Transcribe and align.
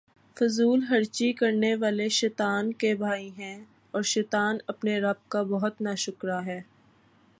فضول 0.37 0.79
خرچی 0.89 1.31
کرنے 1.33 1.73
والے 1.75 2.07
شیطان 2.11 2.71
کے 2.73 2.93
بھائی 2.95 3.29
ہیں، 3.37 3.57
اور 3.91 4.01
شیطان 4.13 4.57
اپنے 4.67 4.99
رب 4.99 5.29
کا 5.29 5.43
بہت 5.49 5.81
ناشکرا 5.81 6.45
ہے 6.45 6.61